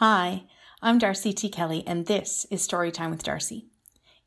Hi, 0.00 0.42
I'm 0.82 0.98
Darcie 0.98 1.34
T. 1.34 1.48
Kelly, 1.48 1.82
and 1.86 2.04
this 2.04 2.44
is 2.50 2.60
Storytime 2.60 3.08
with 3.08 3.22
Darcie. 3.24 3.64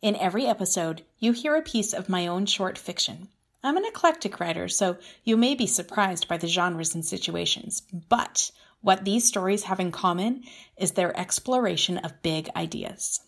In 0.01 0.15
every 0.15 0.47
episode, 0.47 1.03
you 1.19 1.31
hear 1.31 1.55
a 1.55 1.61
piece 1.61 1.93
of 1.93 2.09
my 2.09 2.25
own 2.25 2.47
short 2.47 2.75
fiction. 2.75 3.27
I'm 3.63 3.77
an 3.77 3.85
eclectic 3.85 4.39
writer, 4.39 4.67
so 4.67 4.97
you 5.23 5.37
may 5.37 5.53
be 5.53 5.67
surprised 5.67 6.27
by 6.27 6.37
the 6.37 6.47
genres 6.47 6.95
and 6.95 7.05
situations, 7.05 7.83
but 7.91 8.49
what 8.81 9.05
these 9.05 9.25
stories 9.25 9.65
have 9.65 9.79
in 9.79 9.91
common 9.91 10.41
is 10.75 10.93
their 10.93 11.15
exploration 11.15 11.99
of 11.99 12.23
big 12.23 12.49
ideas. 12.55 13.19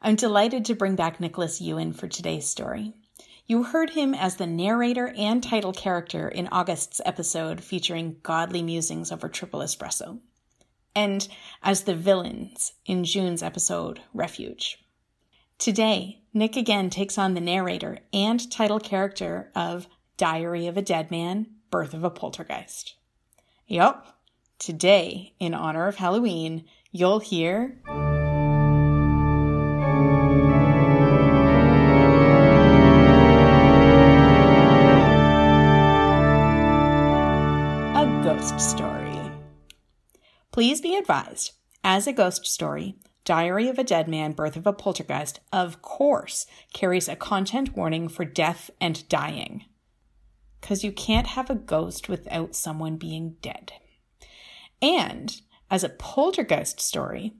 I'm 0.00 0.16
delighted 0.16 0.64
to 0.64 0.74
bring 0.74 0.96
back 0.96 1.20
Nikolas 1.20 1.60
Yuen 1.60 1.92
for 1.92 2.08
today's 2.08 2.48
story. 2.48 2.94
You 3.46 3.64
heard 3.64 3.90
him 3.90 4.14
as 4.14 4.36
the 4.36 4.46
narrator 4.46 5.08
and 5.08 5.42
title 5.42 5.74
character 5.74 6.26
in 6.26 6.48
August's 6.48 7.02
episode 7.04 7.62
featuring 7.62 8.16
godly 8.22 8.62
musings 8.62 9.12
over 9.12 9.28
triple 9.28 9.60
espresso, 9.60 10.20
and 10.96 11.28
as 11.62 11.84
the 11.84 11.94
villains 11.94 12.72
in 12.86 13.04
June's 13.04 13.42
episode 13.42 14.00
Refuge. 14.14 14.82
Today, 15.58 16.22
Nik 16.32 16.56
again 16.56 16.90
takes 16.90 17.18
on 17.18 17.34
the 17.34 17.40
narrator 17.40 17.98
and 18.12 18.50
title 18.50 18.80
character 18.80 19.52
of 19.54 19.86
Diary 20.16 20.66
of 20.66 20.76
a 20.76 20.82
Dead 20.82 21.10
Man, 21.10 21.46
Birth 21.70 21.92
of 21.94 22.02
a 22.02 22.10
Poltergeist. 22.10 22.94
Yup, 23.66 24.18
today, 24.58 25.34
in 25.38 25.52
honor 25.54 25.86
of 25.86 25.96
Halloween, 25.96 26.64
you'll 26.90 27.20
hear. 27.20 27.78
A 37.94 38.20
ghost 38.24 38.60
story. 38.60 39.05
Please 40.56 40.80
be 40.80 40.96
advised, 40.96 41.52
as 41.84 42.06
a 42.06 42.14
ghost 42.14 42.46
story, 42.46 42.94
Diary 43.26 43.68
of 43.68 43.78
a 43.78 43.84
Dead 43.84 44.08
Man, 44.08 44.32
Birth 44.32 44.56
of 44.56 44.66
a 44.66 44.72
Poltergeist, 44.72 45.38
of 45.52 45.82
course, 45.82 46.46
carries 46.72 47.08
a 47.08 47.14
content 47.14 47.76
warning 47.76 48.08
for 48.08 48.24
death 48.24 48.70
and 48.80 49.06
dying. 49.10 49.66
Because 50.58 50.82
you 50.82 50.92
can't 50.92 51.26
have 51.26 51.50
a 51.50 51.54
ghost 51.54 52.08
without 52.08 52.56
someone 52.56 52.96
being 52.96 53.36
dead. 53.42 53.72
And, 54.80 55.38
as 55.70 55.84
a 55.84 55.90
poltergeist 55.90 56.80
story, 56.80 57.34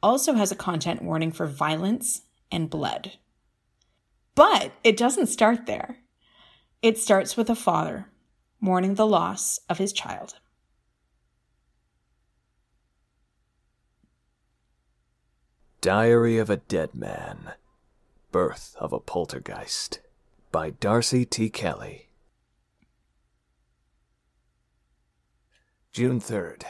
also 0.00 0.34
has 0.34 0.52
a 0.52 0.54
content 0.54 1.02
warning 1.02 1.32
for 1.32 1.48
violence 1.48 2.22
and 2.52 2.70
blood. 2.70 3.14
But 4.36 4.70
it 4.84 4.96
doesn't 4.96 5.26
start 5.26 5.66
there. 5.66 5.96
It 6.80 6.96
starts 6.96 7.36
with 7.36 7.50
a 7.50 7.56
father 7.56 8.06
mourning 8.60 8.94
the 8.94 9.04
loss 9.04 9.58
of 9.68 9.78
his 9.78 9.92
child. 9.92 10.36
Diary 15.82 16.38
of 16.38 16.48
a 16.48 16.58
Dead 16.58 16.94
Man 16.94 17.54
Birth 18.30 18.76
of 18.78 18.92
a 18.92 19.00
Poltergeist 19.00 19.98
by 20.52 20.70
Darcie 20.70 21.28
T. 21.28 21.50
Kelly. 21.50 22.08
June 25.90 26.20
3rd. 26.20 26.62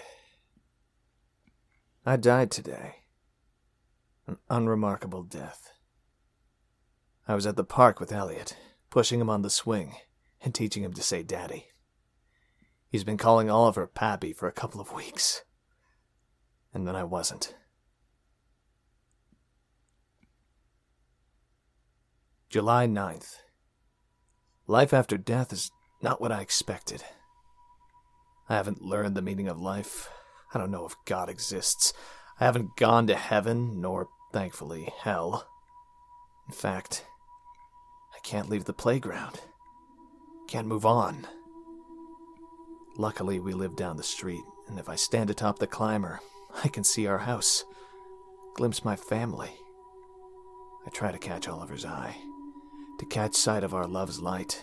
I 2.07 2.17
died 2.17 2.51
today. 2.51 3.01
An 4.27 4.39
unremarkable 4.49 5.25
death. 5.25 5.75
I 7.29 7.35
was 7.35 7.47
at 7.47 7.57
the 7.57 7.65
park 7.65 8.01
with 8.01 8.13
Elliot, 8.13 8.57
pushing 8.89 9.21
him 9.21 9.29
on 9.29 9.43
the 9.43 9.51
swing 9.51 9.97
and 10.41 10.55
teaching 10.55 10.85
him 10.85 10.95
to 10.95 11.03
say 11.03 11.23
daddy. 11.23 11.67
He's 12.89 13.05
been 13.05 13.19
calling 13.19 13.51
Oliver 13.51 13.87
Pappy 13.87 14.33
for 14.33 14.49
a 14.49 14.53
couple 14.53 14.81
of 14.81 14.95
weeks. 14.95 15.43
And 16.73 16.89
then 16.89 16.97
I 16.97 17.05
wasn't. 17.05 17.55
July 22.53 22.87
9th. 22.87 23.37
Life 24.67 24.93
after 24.93 25.17
death 25.17 25.55
is 25.55 25.71
not 26.03 26.21
what 26.21 26.31
I 26.31 26.43
expected. 26.43 27.03
I 28.47 28.57
haven't 28.57 28.83
learned 28.83 29.17
the 29.17 29.23
meaning 29.23 29.49
of 29.49 29.59
life. 29.59 30.11
I 30.53 30.59
don't 30.59 30.71
know 30.71 30.85
if 30.85 30.95
God 31.07 31.31
exists. 31.31 31.95
I 32.39 32.45
haven't 32.45 32.77
gone 32.77 33.07
to 33.07 33.15
heaven, 33.15 33.81
nor, 33.81 34.09
thankfully, 34.35 34.93
hell. 35.01 35.49
In 36.47 36.53
fact, 36.53 37.07
I 38.15 38.19
can't 38.23 38.51
leave 38.51 38.67
the 38.67 38.75
playground. 38.75 39.41
Can't 40.47 40.69
move 40.69 40.85
on. 40.85 41.27
Luckily, 42.99 43.41
we 43.41 43.55
live 43.55 43.77
down 43.77 43.97
the 43.97 44.03
street, 44.03 44.45
and 44.69 44.79
if 44.79 44.91
I 44.91 44.97
stand 44.97 45.31
atop 45.31 45.59
the 45.59 45.67
climber, 45.67 46.21
I 46.63 46.69
can 46.69 46.85
see 46.85 47.07
our 47.07 47.21
house, 47.21 47.65
glimpse 48.57 48.85
my 48.85 48.95
family. 48.95 49.53
I 50.87 50.91
try 50.91 51.13
to 51.13 51.19
catch 51.19 51.49
Oliver's 51.49 51.87
eye 51.87 52.15
to 52.99 53.07
catch 53.07 53.35
sight 53.35 53.65
of 53.65 53.75
our 53.75 53.87
love's 53.87 54.21
light, 54.21 54.63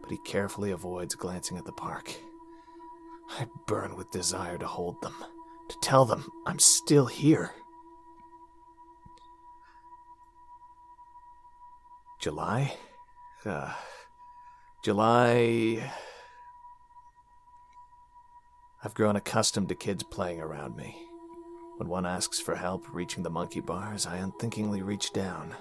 but 0.00 0.10
he 0.10 0.18
carefully 0.18 0.70
avoids 0.70 1.14
glancing 1.14 1.56
at 1.56 1.64
the 1.64 1.72
park. 1.72 2.14
I 3.38 3.46
burn 3.66 3.96
with 3.96 4.10
desire 4.10 4.58
to 4.58 4.66
hold 4.66 5.00
them, 5.02 5.14
to 5.68 5.76
tell 5.82 6.04
them 6.04 6.28
I'm 6.46 6.58
still 6.58 7.06
here. 7.06 7.52
July? 12.20 12.76
Uh, 13.46 13.72
July. 14.84 15.90
I've 18.84 18.94
grown 18.94 19.16
accustomed 19.16 19.68
to 19.70 19.74
kids 19.74 20.02
playing 20.02 20.40
around 20.40 20.76
me. 20.76 20.96
When 21.78 21.88
one 21.88 22.04
asks 22.04 22.38
for 22.40 22.56
help 22.56 22.84
reaching 22.92 23.22
the 23.22 23.30
monkey 23.30 23.60
bars, 23.60 24.06
I 24.06 24.16
unthinkingly 24.16 24.82
reach 24.82 25.12
down. 25.12 25.54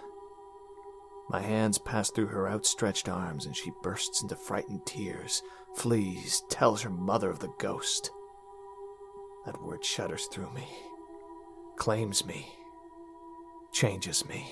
My 1.29 1.41
hands 1.41 1.77
pass 1.77 2.09
through 2.09 2.27
her 2.27 2.49
outstretched 2.49 3.07
arms, 3.07 3.45
and 3.45 3.55
she 3.55 3.71
bursts 3.83 4.23
into 4.23 4.35
frightened 4.35 4.85
tears, 4.87 5.43
flees, 5.75 6.41
tells 6.49 6.81
her 6.81 6.89
mother 6.89 7.29
of 7.29 7.37
the 7.39 7.53
ghost. 7.59 8.09
That 9.45 9.61
word 9.61 9.85
shudders 9.85 10.25
through 10.25 10.51
me, 10.53 10.67
claims 11.77 12.25
me, 12.25 12.51
changes 13.71 14.27
me. 14.27 14.47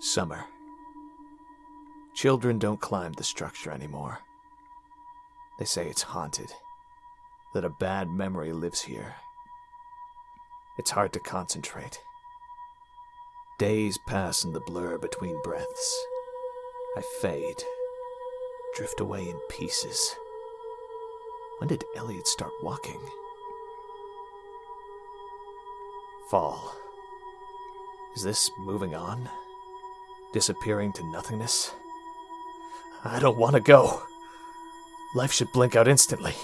Summer. 0.00 0.44
Children 2.14 2.58
don't 2.58 2.80
climb 2.80 3.12
the 3.12 3.22
structure 3.22 3.70
anymore. 3.70 4.18
They 5.60 5.64
say 5.64 5.86
it's 5.88 6.02
haunted, 6.02 6.50
that 7.54 7.64
a 7.64 7.70
bad 7.70 8.08
memory 8.10 8.52
lives 8.52 8.80
here. 8.80 9.14
It's 10.78 10.90
hard 10.90 11.12
to 11.12 11.20
concentrate. 11.20 12.00
Days 13.58 13.98
pass 14.06 14.44
in 14.44 14.52
the 14.52 14.60
blur 14.60 14.98
between 14.98 15.42
breaths. 15.42 16.06
I 16.96 17.02
fade, 17.20 17.64
drift 18.76 19.00
away 19.00 19.28
in 19.28 19.36
pieces. 19.48 20.14
When 21.58 21.66
did 21.66 21.84
Elliot 21.96 22.28
start 22.28 22.52
walking? 22.62 23.00
Fall. 26.30 26.72
Is 28.14 28.22
this 28.22 28.48
moving 28.60 28.94
on? 28.94 29.28
Disappearing 30.32 30.92
to 30.92 31.10
nothingness? 31.10 31.74
I 33.04 33.18
don't 33.18 33.38
want 33.38 33.54
to 33.54 33.60
go. 33.60 34.04
Life 35.16 35.32
should 35.32 35.50
blink 35.50 35.74
out 35.74 35.88
instantly, 35.88 36.34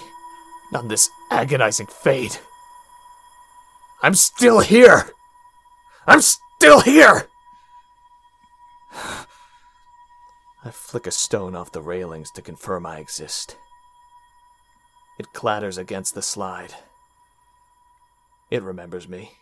not 0.69 0.89
this 0.89 1.09
agonizing 1.31 1.87
fade. 1.87 2.35
I'm 4.01 4.15
still 4.15 4.59
here! 4.59 5.11
I'm 6.07 6.19
still 6.65 6.81
here! 6.81 7.27
I 10.63 10.71
flick 10.71 11.05
a 11.05 11.11
stone 11.11 11.55
off 11.55 11.71
the 11.71 11.81
railings 11.81 12.31
to 12.31 12.41
confirm 12.41 12.87
I 12.87 12.97
exist. 12.97 13.55
It 15.19 15.31
clatters 15.31 15.77
against 15.77 16.15
the 16.15 16.23
slide. 16.23 16.73
It 18.49 18.63
remembers 18.63 19.07
me. 19.07 19.33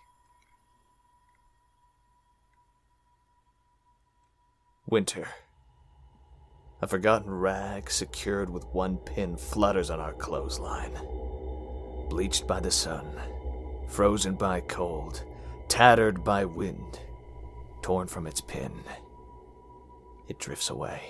Winter. 4.89 5.29
A 6.81 6.87
forgotten 6.87 7.33
rag 7.33 7.89
secured 7.89 8.49
with 8.49 8.65
one 8.73 8.97
pin 8.97 9.37
flutters 9.37 9.89
on 9.89 10.01
our 10.01 10.13
clothesline. 10.13 10.97
Bleached 12.09 12.47
by 12.47 12.59
the 12.59 12.69
sun, 12.69 13.17
frozen 13.87 14.35
by 14.35 14.59
cold, 14.59 15.23
tattered 15.69 16.25
by 16.25 16.43
wind, 16.43 16.99
torn 17.83 18.07
from 18.07 18.25
its 18.25 18.41
pin. 18.41 18.71
It 20.27 20.39
drifts 20.39 20.69
away. 20.69 21.01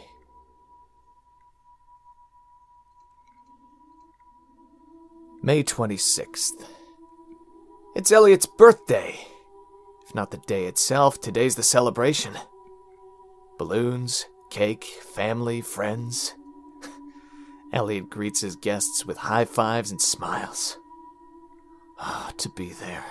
May 5.42 5.64
26th. 5.64 6.66
It's 7.96 8.12
Elliot's 8.12 8.46
birthday. 8.46 9.16
If 10.06 10.16
not 10.16 10.32
the 10.32 10.38
day 10.38 10.66
itself, 10.66 11.22
today's 11.22 11.56
the 11.56 11.64
celebration. 11.64 12.34
Balloons, 13.60 14.26
cake, 14.50 14.84
family, 14.84 15.62
friends. 15.62 16.34
Elliot 17.74 18.10
greets 18.10 18.42
his 18.42 18.56
guests 18.56 19.06
with 19.06 19.18
high 19.18 19.46
fives 19.46 19.92
and 19.92 20.02
smiles. 20.02 20.78
Ah, 22.00 22.32
to 22.38 22.50
be 22.50 22.70
there, 22.70 23.06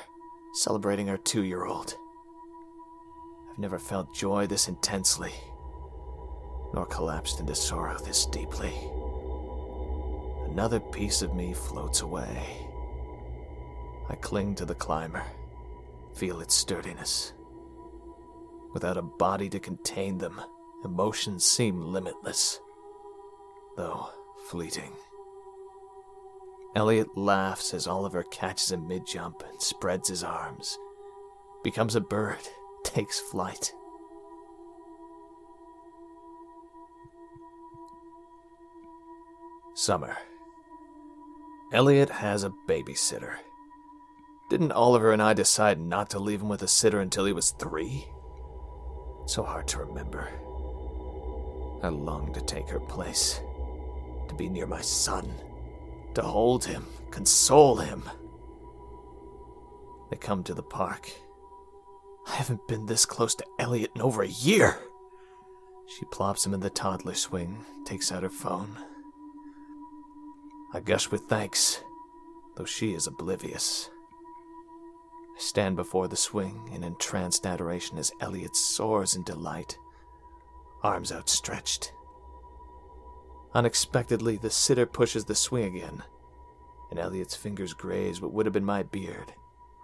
celebrating 0.55 1.09
our 1.09 1.19
two 1.19 1.45
year 1.45 1.65
old. 1.65 1.97
I've 3.53 3.59
never 3.59 3.79
felt 3.79 4.15
joy 4.15 4.47
this 4.47 4.69
intensely, 4.69 5.35
nor 6.73 6.87
collapsed 6.87 7.39
into 7.39 7.55
sorrow 7.55 7.99
this 7.99 8.25
deeply. 8.25 8.73
Another 10.51 10.81
piece 10.81 11.21
of 11.21 11.35
me 11.35 11.53
floats 11.53 12.01
away. 12.01 12.67
I 14.09 14.15
cling 14.15 14.55
to 14.55 14.65
the 14.65 14.75
climber, 14.75 15.23
feel 16.15 16.41
its 16.41 16.55
sturdiness. 16.55 17.35
Without 18.73 18.97
a 18.97 19.03
body 19.03 19.51
to 19.51 19.61
contain 19.61 20.17
them, 20.17 20.41
emotions 20.83 21.45
seem 21.45 21.93
limitless, 21.93 22.59
though 23.77 24.09
fleeting. 24.49 24.95
Elliot 26.75 27.19
laughs 27.19 27.75
as 27.75 27.87
Oliver 27.87 28.23
catches 28.23 28.73
him 28.73 28.89
mid 28.89 29.07
jump 29.07 29.45
and 29.47 29.61
spreads 29.61 30.09
his 30.09 30.25
arms, 30.25 30.79
becomes 31.63 31.95
a 31.95 32.01
bird, 32.01 32.49
takes 32.93 33.19
flight. 33.19 33.73
Summer. 39.75 40.15
Elliot 41.73 42.11
has 42.11 42.45
a 42.45 42.53
babysitter. 42.69 43.37
Didn't 44.51 44.73
Oliver 44.73 45.13
and 45.13 45.23
I 45.23 45.33
decide 45.33 45.81
not 45.81 46.11
to 46.11 46.19
leave 46.19 46.43
him 46.43 46.51
with 46.51 46.63
a 46.63 46.69
sitter 46.69 47.01
until 47.01 47.25
he 47.25 47.33
was 47.33 47.53
three? 47.53 48.05
So 49.25 49.43
hard 49.43 49.67
to 49.69 49.79
remember. 49.79 50.29
I 51.83 51.89
long 51.89 52.35
to 52.35 52.43
take 52.43 52.69
her 52.69 52.81
place, 52.81 53.41
to 54.29 54.35
be 54.35 54.51
near 54.51 54.67
my 54.67 54.83
son, 54.83 55.33
to 56.15 56.21
hold 56.21 56.67
him, 56.67 56.85
console 57.11 57.77
him. 57.77 58.03
They 60.11 60.19
come 60.19 60.45
to 60.45 60.53
the 60.53 60.63
park. 60.63 61.11
I 62.27 62.33
haven't 62.33 62.67
been 62.69 62.87
this 62.87 63.05
close 63.05 63.35
to 63.37 63.47
Elliot 63.59 63.93
in 63.95 64.01
over 64.01 64.23
a 64.23 64.29
year. 64.29 64.79
She 65.87 66.05
plops 66.07 66.47
him 66.47 66.55
in 66.55 66.61
the 66.61 66.71
toddler 66.71 67.15
swing, 67.15 67.65
takes 67.85 68.11
out 68.13 68.23
her 68.23 68.31
phone. 68.31 68.79
I 70.73 70.81
gush 70.81 71.11
with 71.11 71.23
thanks, 71.23 71.83
though 72.57 72.65
she 72.65 72.95
is 72.95 73.07
oblivious. 73.07 73.91
I 75.37 75.41
stand 75.41 75.77
before 75.77 76.09
the 76.09 76.17
swing 76.17 76.71
in 76.73 76.85
entranced 76.85 77.47
adoration 77.47 77.99
as 77.99 78.13
Elliot 78.21 78.57
soars 78.57 79.15
in 79.15 79.25
delight, 79.25 79.77
arms 80.83 81.13
outstretched. 81.13 81.93
Unexpectedly, 83.55 84.39
the 84.39 84.51
sitter 84.51 84.87
pushes 84.87 85.27
the 85.27 85.35
swing 85.35 85.77
again, 85.77 86.03
and 86.91 86.99
Elliot's 86.99 87.37
fingers 87.37 87.75
graze 87.75 88.21
what 88.21 88.33
would 88.33 88.47
have 88.47 88.55
been 88.55 88.65
my 88.65 88.83
beard, 88.83 89.35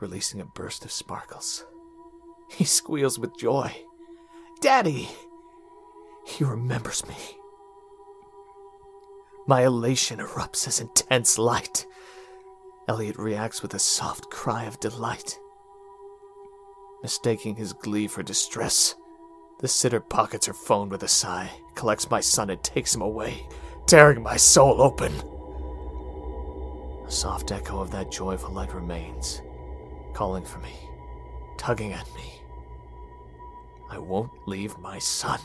releasing 0.00 0.40
a 0.40 0.46
burst 0.46 0.84
of 0.86 0.92
sparkles. 0.92 1.66
He 2.48 2.64
squeals 2.64 3.18
with 3.18 3.38
joy. 3.38 3.72
Daddy! 4.60 5.08
He 6.26 6.44
remembers 6.44 7.06
me. 7.06 7.16
My 9.46 9.62
elation 9.64 10.18
erupts 10.18 10.66
as 10.66 10.80
intense 10.80 11.38
light. 11.38 11.86
Elliot 12.86 13.16
reacts 13.16 13.62
with 13.62 13.74
a 13.74 13.78
soft 13.78 14.30
cry 14.30 14.64
of 14.64 14.80
delight. 14.80 15.38
Mistaking 17.02 17.56
his 17.56 17.72
glee 17.72 18.08
for 18.08 18.22
distress, 18.22 18.94
the 19.60 19.68
sitter 19.68 20.00
pockets 20.00 20.46
her 20.46 20.52
phone 20.52 20.88
with 20.88 21.02
a 21.02 21.08
sigh, 21.08 21.50
collects 21.74 22.10
my 22.10 22.20
son, 22.20 22.50
and 22.50 22.62
takes 22.62 22.94
him 22.94 23.02
away, 23.02 23.48
tearing 23.86 24.22
my 24.22 24.36
soul 24.36 24.82
open. 24.82 25.12
A 27.06 27.10
soft 27.10 27.52
echo 27.52 27.80
of 27.80 27.90
that 27.90 28.10
joyful 28.10 28.52
light 28.52 28.74
remains, 28.74 29.42
calling 30.12 30.44
for 30.44 30.58
me, 30.58 30.72
tugging 31.58 31.92
at 31.92 32.06
me. 32.14 32.40
I 33.90 33.98
won't 33.98 34.30
leave 34.46 34.78
my 34.78 34.98
son. 34.98 35.40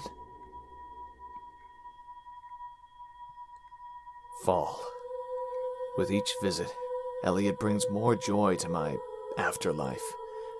Fall. 4.44 4.82
With 5.98 6.12
each 6.12 6.32
visit, 6.42 6.74
Elliot 7.24 7.60
brings 7.60 7.90
more 7.90 8.16
joy 8.16 8.56
to 8.58 8.70
my 8.70 8.98
afterlife, 9.38 10.04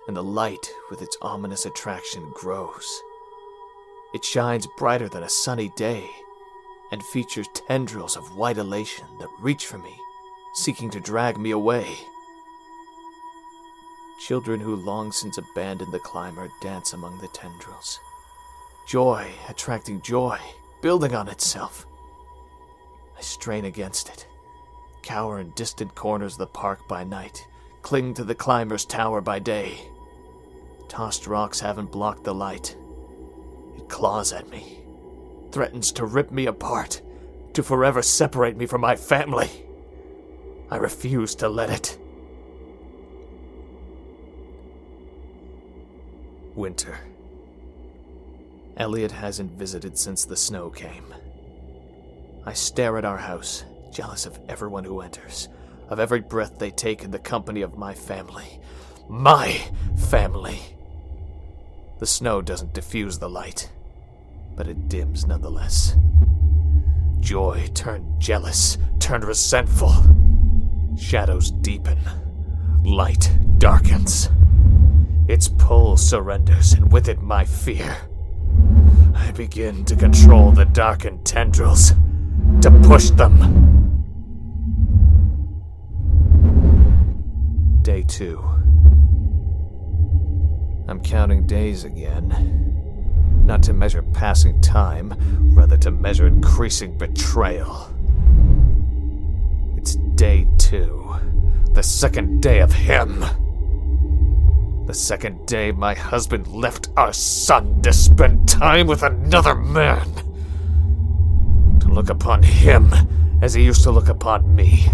and 0.06 0.16
the 0.16 0.22
light 0.22 0.72
with 0.90 1.02
its 1.02 1.16
ominous 1.20 1.66
attraction 1.66 2.30
grows. 2.34 2.86
It 4.14 4.24
shines 4.24 4.68
brighter 4.78 5.08
than 5.08 5.22
a 5.22 5.28
sunny 5.28 5.70
day, 5.76 6.08
and 6.90 7.02
features 7.02 7.48
tendrils 7.52 8.16
of 8.16 8.36
white 8.36 8.58
elation 8.58 9.06
that 9.18 9.28
reach 9.40 9.66
for 9.66 9.78
me, 9.78 9.94
seeking 10.54 10.88
to 10.90 11.00
drag 11.00 11.36
me 11.36 11.50
away. 11.50 11.96
Children 14.26 14.60
who 14.60 14.76
long 14.76 15.12
since 15.12 15.36
abandoned 15.36 15.92
the 15.92 15.98
climber 15.98 16.48
dance 16.62 16.94
among 16.94 17.18
the 17.18 17.28
tendrils. 17.28 18.00
Joy 18.88 19.30
attracting 19.50 20.00
joy, 20.00 20.38
building 20.80 21.14
on 21.14 21.28
itself. 21.28 21.86
I 23.18 23.20
strain 23.20 23.66
against 23.66 24.08
it 24.08 24.26
cower 25.02 25.38
in 25.40 25.50
distant 25.50 25.94
corners 25.94 26.32
of 26.32 26.38
the 26.38 26.46
park 26.46 26.88
by 26.88 27.04
night, 27.04 27.46
cling 27.82 28.14
to 28.14 28.24
the 28.24 28.34
climber's 28.34 28.86
tower 28.86 29.20
by 29.20 29.38
day. 29.38 29.78
Tossed 30.88 31.26
rocks 31.26 31.60
haven't 31.60 31.92
blocked 31.92 32.24
the 32.24 32.34
light. 32.34 32.74
It 33.76 33.90
claws 33.90 34.32
at 34.32 34.48
me, 34.48 34.80
threatens 35.52 35.92
to 35.92 36.06
rip 36.06 36.32
me 36.32 36.46
apart, 36.46 37.02
to 37.52 37.62
forever 37.62 38.00
separate 38.00 38.56
me 38.56 38.64
from 38.64 38.80
my 38.80 38.96
family. 38.96 39.50
I 40.70 40.76
refuse 40.76 41.34
to 41.34 41.48
let 41.50 41.68
it. 41.68 41.98
Winter. 46.54 46.98
Elliot 48.76 49.10
hasn't 49.10 49.58
visited 49.58 49.98
since 49.98 50.24
the 50.24 50.36
snow 50.36 50.70
came. 50.70 51.14
I 52.46 52.52
stare 52.52 52.98
at 52.98 53.04
our 53.04 53.18
house, 53.18 53.64
jealous 53.92 54.26
of 54.26 54.38
everyone 54.48 54.84
who 54.84 55.00
enters, 55.00 55.48
of 55.88 55.98
every 55.98 56.20
breath 56.20 56.58
they 56.58 56.70
take 56.70 57.02
in 57.02 57.10
the 57.10 57.18
company 57.18 57.62
of 57.62 57.78
my 57.78 57.94
family. 57.94 58.60
My 59.08 59.60
family! 60.08 60.60
The 61.98 62.06
snow 62.06 62.42
doesn't 62.42 62.74
diffuse 62.74 63.18
the 63.18 63.30
light, 63.30 63.70
but 64.56 64.68
it 64.68 64.88
dims 64.88 65.26
nonetheless. 65.26 65.96
Joy 67.20 67.68
turned 67.74 68.20
jealous, 68.20 68.78
turned 69.00 69.24
resentful. 69.24 69.94
Shadows 70.98 71.50
deepen. 71.50 71.98
Light 72.84 73.30
darkens. 73.58 74.28
Its 75.26 75.48
pull 75.48 75.96
surrenders, 75.96 76.74
and 76.74 76.92
with 76.92 77.08
it 77.08 77.20
my 77.22 77.44
fear. 77.44 77.96
I 79.14 79.30
begin 79.32 79.84
to 79.86 79.96
control 79.96 80.52
the 80.52 80.66
darkened 80.66 81.24
tendrils, 81.24 81.92
to 82.60 82.70
push 82.84 83.10
them. 83.10 83.62
Day 87.82 88.02
two. 88.02 88.44
I'm 90.86 91.00
counting 91.02 91.46
days 91.46 91.84
again. 91.84 93.42
Not 93.46 93.62
to 93.64 93.72
measure 93.72 94.02
passing 94.02 94.60
time, 94.60 95.14
rather 95.54 95.76
to 95.78 95.90
measure 95.90 96.26
increasing 96.26 96.98
betrayal. 96.98 97.88
It's 99.76 99.96
day 100.16 100.48
two. 100.58 101.14
The 101.72 101.82
second 101.82 102.42
day 102.42 102.60
of 102.60 102.72
him. 102.72 103.24
The 104.86 104.92
second 104.92 105.46
day 105.46 105.72
my 105.72 105.94
husband 105.94 106.46
left 106.46 106.90
our 106.94 107.14
son 107.14 107.80
to 107.82 107.92
spend 107.92 108.46
time 108.46 108.86
with 108.86 109.02
another 109.02 109.54
man. 109.54 110.06
To 111.80 111.88
look 111.88 112.10
upon 112.10 112.42
him 112.42 112.92
as 113.40 113.54
he 113.54 113.64
used 113.64 113.82
to 113.84 113.90
look 113.90 114.10
upon 114.10 114.54
me. 114.54 114.86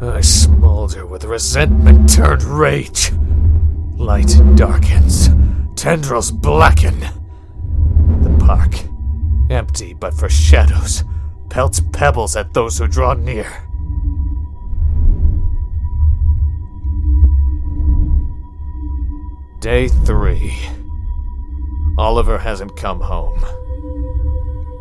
I 0.00 0.22
smolder 0.22 1.04
with 1.04 1.24
resentment 1.24 2.08
turned 2.08 2.42
rage. 2.42 3.12
Light 3.96 4.34
darkens, 4.54 5.28
tendrils 5.76 6.30
blacken. 6.30 7.00
The 7.00 8.44
park, 8.46 8.74
empty 9.50 9.92
but 9.92 10.14
for 10.14 10.30
shadows, 10.30 11.04
pelts 11.50 11.80
pebbles 11.92 12.34
at 12.34 12.54
those 12.54 12.78
who 12.78 12.88
draw 12.88 13.12
near. 13.12 13.67
Day 19.68 19.88
three. 19.88 20.56
Oliver 21.98 22.38
hasn't 22.38 22.74
come 22.74 23.02
home. 23.02 23.38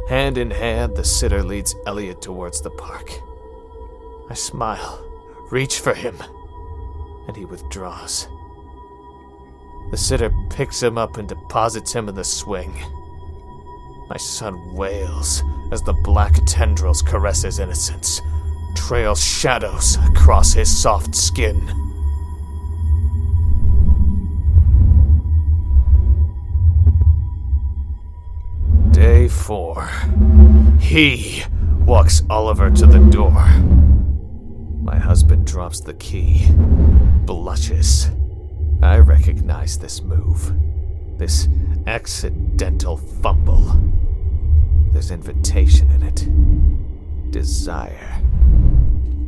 Hand 0.07 0.37
in 0.37 0.49
hand, 0.49 0.95
the 0.95 1.03
sitter 1.03 1.43
leads 1.43 1.75
Elliot 1.85 2.21
towards 2.21 2.61
the 2.61 2.69
park. 2.69 3.11
I 4.29 4.33
smile 4.33 5.03
reach 5.51 5.81
for 5.81 5.93
him, 5.93 6.15
and 7.27 7.35
he 7.35 7.43
withdraws. 7.43 8.29
The 9.91 9.97
sitter 9.97 10.31
picks 10.51 10.81
him 10.81 10.97
up 10.97 11.17
and 11.17 11.27
deposits 11.27 11.91
him 11.91 12.07
in 12.07 12.15
the 12.15 12.23
swing. 12.23 12.73
My 14.09 14.15
son 14.15 14.73
wails 14.73 15.43
as 15.73 15.81
the 15.81 15.99
black 16.05 16.39
tendrils 16.45 17.01
caress 17.01 17.41
his 17.41 17.59
innocence, 17.59 18.21
trail 18.73 19.15
shadows 19.15 19.97
across 20.07 20.53
his 20.53 20.73
soft 20.81 21.13
skin. 21.13 21.86
Day 29.27 29.33
four. 29.33 29.89
He 30.79 31.43
walks 31.85 32.23
Oliver 32.29 32.69
to 32.69 32.85
the 32.85 32.99
door. 33.11 33.45
My 34.81 34.97
husband 34.97 35.45
drops 35.45 35.81
the 35.81 35.95
key, 35.95 36.45
blushes. 37.25 38.09
I 38.81 38.99
recognize 38.99 39.79
this 39.79 40.01
move. 40.01 40.53
This 41.17 41.49
accidental 41.87 42.95
fumble. 42.95 43.77
There's 44.93 45.11
invitation 45.11 45.91
in 45.91 46.03
it. 46.03 47.29
Desire. 47.29 48.21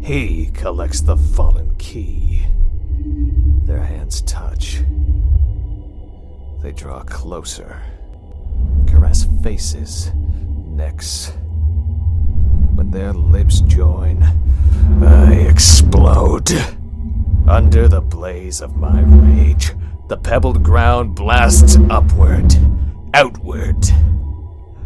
He 0.01 0.45
collects 0.53 1.01
the 1.01 1.17
fallen 1.17 1.75
key. 1.75 2.45
Their 3.65 3.83
hands 3.83 4.21
touch. 4.21 4.81
They 6.61 6.71
draw 6.71 7.03
closer, 7.03 7.81
caress 8.89 9.27
faces, 9.43 10.12
necks. 10.15 11.31
When 12.75 12.91
their 12.91 13.13
lips 13.13 13.62
join, 13.62 14.24
I 15.01 15.34
explode. 15.34 16.51
Under 17.48 17.88
the 17.88 18.01
blaze 18.01 18.62
of 18.62 18.75
my 18.75 19.01
rage, 19.01 19.72
the 20.08 20.17
pebbled 20.17 20.63
ground 20.63 21.15
blasts 21.15 21.77
upward, 21.89 22.53
outward. 23.13 23.86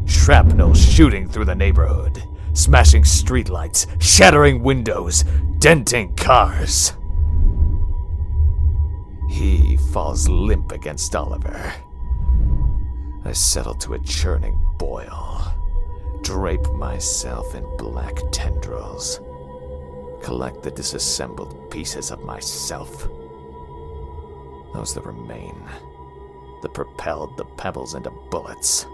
Shrapnel 0.06 0.74
shooting 0.74 1.28
through 1.28 1.46
the 1.46 1.56
neighborhood, 1.56 2.24
smashing 2.54 3.04
streetlights, 3.04 3.88
shattering 4.02 4.64
windows, 4.64 5.24
denting 5.60 6.16
cars. 6.16 6.94
He 9.30 9.78
falls 9.92 10.30
limp 10.30 10.72
against 10.72 11.16
Oliver. 11.16 11.74
I 13.26 13.32
settle 13.32 13.76
to 13.76 13.94
a 13.94 14.00
churning 14.00 14.60
boil, 14.78 15.54
drape 16.22 16.72
myself 16.74 17.56
in 17.56 17.66
black 17.78 18.18
tendrils, 18.32 19.20
collect 20.22 20.64
the 20.64 20.72
disassembled 20.72 21.72
pieces 21.72 22.12
of 22.12 22.24
myself 22.24 23.08
those 24.74 24.94
that 24.96 25.06
remain, 25.06 25.56
that 26.62 26.74
propelled 26.74 27.38
the 27.38 27.46
pebbles 27.46 27.94
into 27.94 28.10
bullets. 28.10 28.86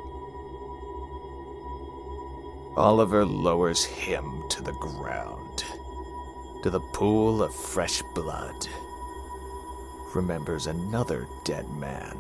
Oliver 2.76 3.26
lowers 3.26 3.84
him 3.84 4.44
to 4.50 4.62
the 4.62 4.74
ground, 4.74 5.64
to 6.64 6.70
the 6.70 6.80
pool 6.94 7.42
of 7.42 7.56
fresh 7.56 8.02
blood. 8.14 8.68
Remembers 10.14 10.68
another 10.68 11.28
dead 11.46 11.68
man. 11.70 12.18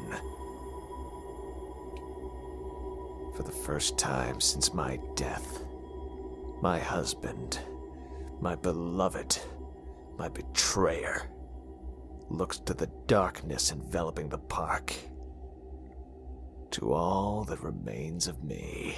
For 3.39 3.43
the 3.43 3.51
first 3.53 3.98
time 3.98 4.41
since 4.41 4.74
my 4.74 5.00
death, 5.15 5.63
my 6.62 6.77
husband, 6.77 7.58
my 8.41 8.53
beloved, 8.55 9.39
my 10.17 10.27
betrayer 10.27 11.29
looks 12.29 12.60
to 12.60 12.74
the 12.74 12.89
darkness 13.08 13.72
enveloping 13.72 14.27
the 14.27 14.39
park. 14.39 14.93
To 16.72 16.91
all 16.91 17.46
that 17.46 17.63
remains 17.63 18.27
of 18.27 18.43
me. 18.43 18.98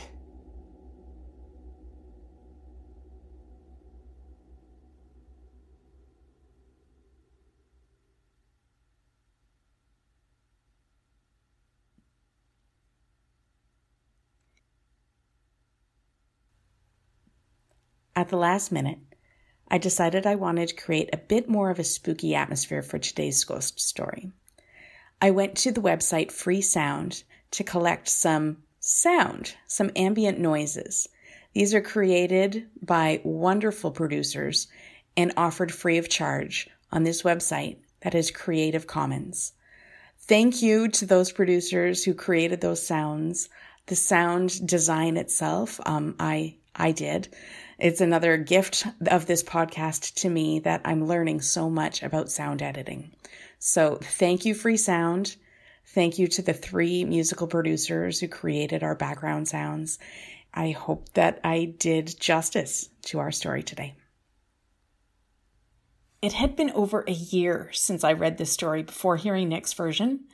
At 18.21 18.29
the 18.29 18.37
last 18.37 18.71
minute, 18.71 18.99
I 19.67 19.79
decided 19.79 20.27
I 20.27 20.35
wanted 20.35 20.69
to 20.69 20.75
create 20.75 21.09
a 21.11 21.17
bit 21.17 21.49
more 21.49 21.71
of 21.71 21.79
a 21.79 21.83
spooky 21.83 22.35
atmosphere 22.35 22.83
for 22.83 22.99
today's 22.99 23.43
ghost 23.43 23.79
story. 23.79 24.31
I 25.19 25.31
went 25.31 25.57
to 25.57 25.71
the 25.71 25.81
website 25.81 26.27
Freesound 26.27 27.23
to 27.49 27.63
collect 27.63 28.07
some 28.07 28.57
sound, 28.79 29.55
some 29.65 29.89
ambient 29.95 30.37
noises. 30.37 31.09
These 31.55 31.73
are 31.73 31.81
created 31.81 32.67
by 32.79 33.21
wonderful 33.23 33.89
producers 33.89 34.67
and 35.17 35.33
offered 35.35 35.71
free 35.71 35.97
of 35.97 36.07
charge 36.07 36.69
on 36.91 37.03
this 37.03 37.23
website 37.23 37.77
that 38.01 38.13
is 38.13 38.29
Creative 38.29 38.85
Commons. 38.85 39.53
Thank 40.19 40.61
you 40.61 40.89
to 40.89 41.07
those 41.07 41.31
producers 41.31 42.03
who 42.03 42.13
created 42.13 42.61
those 42.61 42.85
sounds. 42.85 43.49
The 43.87 43.95
sound 43.95 44.67
design 44.67 45.17
itself, 45.17 45.79
um, 45.87 46.15
I 46.19 46.57
I 46.75 46.91
did. 46.91 47.33
It's 47.77 48.01
another 48.01 48.37
gift 48.37 48.85
of 49.07 49.25
this 49.25 49.43
podcast 49.43 50.15
to 50.21 50.29
me 50.29 50.59
that 50.59 50.81
I'm 50.85 51.07
learning 51.07 51.41
so 51.41 51.69
much 51.69 52.03
about 52.03 52.31
sound 52.31 52.61
editing. 52.61 53.11
So 53.59 53.97
thank 54.01 54.45
you, 54.45 54.53
Free 54.53 54.77
Sound. 54.77 55.35
Thank 55.87 56.17
you 56.19 56.27
to 56.27 56.41
the 56.41 56.53
three 56.53 57.03
musical 57.03 57.47
producers 57.47 58.19
who 58.19 58.27
created 58.27 58.83
our 58.83 58.95
background 58.95 59.47
sounds. 59.47 59.99
I 60.53 60.71
hope 60.71 61.13
that 61.13 61.39
I 61.43 61.73
did 61.77 62.19
justice 62.19 62.89
to 63.03 63.19
our 63.19 63.31
story 63.31 63.63
today. 63.63 63.95
It 66.21 66.33
had 66.33 66.55
been 66.55 66.71
over 66.71 67.03
a 67.07 67.11
year 67.11 67.69
since 67.73 68.03
I 68.03 68.13
read 68.13 68.37
this 68.37 68.51
story 68.51 68.83
before 68.83 69.17
hearing 69.17 69.49
Nik's 69.49 69.73
version. 69.73 70.25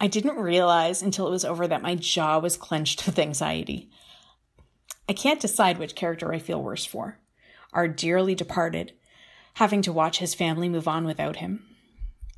I 0.00 0.06
didn't 0.06 0.36
realize 0.36 1.02
until 1.02 1.26
it 1.26 1.32
was 1.32 1.44
over 1.44 1.66
that 1.66 1.82
my 1.82 1.94
jaw 1.94 2.38
was 2.38 2.56
clenched 2.56 3.06
with 3.06 3.18
anxiety. 3.18 3.90
I 5.08 5.12
can't 5.12 5.40
decide 5.40 5.78
which 5.78 5.94
character 5.94 6.32
I 6.32 6.38
feel 6.38 6.62
worse 6.62 6.84
for. 6.84 7.18
Our 7.72 7.88
dearly 7.88 8.34
departed, 8.34 8.92
having 9.54 9.82
to 9.82 9.92
watch 9.92 10.18
his 10.18 10.34
family 10.34 10.68
move 10.68 10.88
on 10.88 11.04
without 11.04 11.36
him. 11.36 11.64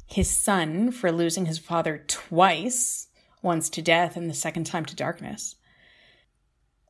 His 0.07 0.31
son 0.31 0.91
for 0.91 1.13
losing 1.13 1.47
his 1.47 1.59
father 1.59 2.05
twice, 2.07 3.09
once 3.43 3.69
to 3.71 3.83
death 3.83 4.17
and 4.17 4.29
the 4.29 4.35
second 4.35 4.65
time 4.65 4.85
to 4.87 4.97
darkness. 4.97 5.57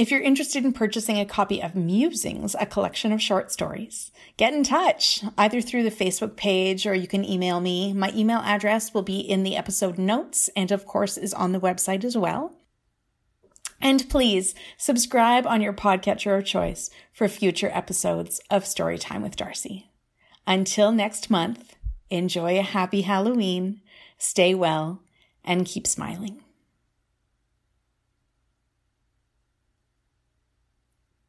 If 0.01 0.11
you're 0.11 0.23
interested 0.23 0.65
in 0.65 0.73
purchasing 0.73 1.21
a 1.21 1.27
copy 1.27 1.63
of 1.63 1.75
Musings, 1.75 2.57
a 2.59 2.65
collection 2.65 3.13
of 3.13 3.21
short 3.21 3.53
stories, 3.53 4.11
get 4.39 4.55
in 4.55 4.65
touch 4.65 5.23
either 5.37 5.61
through 5.61 5.83
the 5.83 5.91
Facebook 5.91 6.37
page 6.37 6.87
or 6.87 6.95
you 6.95 7.07
can 7.07 7.23
email 7.23 7.61
me. 7.61 7.93
My 7.93 8.11
email 8.17 8.39
address 8.39 8.95
will 8.95 9.03
be 9.03 9.21
in 9.21 9.43
the 9.43 9.59
episode 9.59 9.99
notes 9.99 10.49
and, 10.57 10.73
of 10.73 10.87
course, 10.87 11.19
is 11.19 11.35
on 11.35 11.53
the 11.53 11.61
website 11.61 12.03
as 12.03 12.17
well. 12.17 12.57
And 13.79 14.09
please 14.09 14.55
subscribe 14.79 15.47
on 15.47 15.61
your 15.61 15.75
podcatcher 15.75 16.39
of 16.39 16.47
choice 16.47 16.89
for 17.13 17.29
future 17.29 17.71
episodes 17.71 18.41
of 18.49 18.65
Storytime 18.65 19.23
with 19.23 19.37
Darcie. 19.37 19.89
Until 20.47 20.93
next 20.93 21.29
month, 21.29 21.77
enjoy 22.09 22.59
a 22.59 22.63
happy 22.63 23.03
Halloween, 23.03 23.83
stay 24.17 24.55
well, 24.55 25.03
and 25.45 25.67
keep 25.67 25.87
smiling. 25.87 26.43